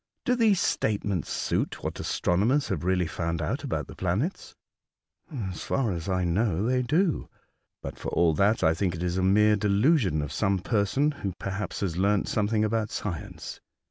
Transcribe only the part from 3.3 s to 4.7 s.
out about the planets